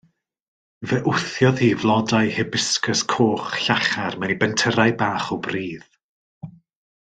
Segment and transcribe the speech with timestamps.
[0.91, 5.89] Fe wthiodd hi flodau hibiscus coch llachar mewn i bentyrrau bach o bridd.